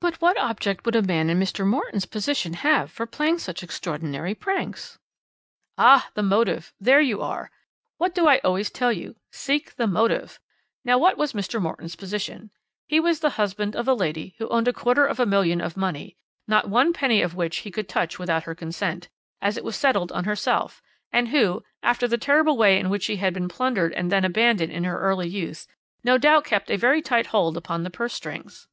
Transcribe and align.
"But 0.00 0.14
what 0.22 0.38
object 0.38 0.86
would 0.86 0.96
a 0.96 1.02
man 1.02 1.28
in 1.28 1.38
Mr. 1.38 1.66
Morton's 1.66 2.06
position 2.06 2.54
have 2.54 2.90
for 2.90 3.04
playing 3.04 3.38
such 3.40 3.62
extraordinary 3.62 4.34
pranks?" 4.34 4.96
"Ah, 5.76 6.08
the 6.14 6.22
motive! 6.22 6.72
There 6.80 7.00
you 7.02 7.20
are! 7.20 7.50
What 7.98 8.14
do 8.14 8.26
I 8.26 8.38
always 8.38 8.70
tell 8.70 8.90
you? 8.92 9.16
Seek 9.30 9.74
the 9.74 9.88
motive! 9.88 10.40
Now, 10.82 10.96
what 10.96 11.18
was 11.18 11.34
Mr. 11.34 11.60
Morton's 11.60 11.94
position? 11.96 12.50
He 12.86 13.00
was 13.00 13.20
the 13.20 13.30
husband 13.40 13.76
of 13.76 13.86
a 13.86 13.92
lady 13.92 14.34
who 14.38 14.48
owned 14.48 14.66
a 14.68 14.72
quarter 14.72 15.04
of 15.04 15.20
a 15.20 15.26
million 15.26 15.60
of 15.60 15.76
money, 15.76 16.16
not 16.46 16.70
one 16.70 16.94
penny 16.94 17.20
of 17.20 17.34
which 17.34 17.58
he 17.58 17.70
could 17.70 17.88
touch 17.88 18.18
without 18.18 18.44
her 18.44 18.54
consent, 18.54 19.10
as 19.42 19.58
it 19.58 19.64
was 19.64 19.76
settled 19.76 20.10
on 20.12 20.24
herself, 20.24 20.80
and 21.12 21.28
who, 21.28 21.62
after 21.82 22.08
the 22.08 22.18
terrible 22.18 22.56
way 22.56 22.78
in 22.78 22.88
which 22.88 23.02
she 23.02 23.16
had 23.16 23.34
been 23.34 23.48
plundered 23.48 23.92
and 23.92 24.10
then 24.10 24.24
abandoned 24.24 24.72
in 24.72 24.84
her 24.84 24.98
early 25.00 25.28
youth, 25.28 25.66
no 26.02 26.16
doubt 26.16 26.44
kept 26.46 26.70
a 26.70 26.76
very 26.78 27.02
tight 27.02 27.26
hold 27.26 27.58
upon 27.58 27.82
the 27.82 27.90
purse 27.90 28.14
strings. 28.14 28.68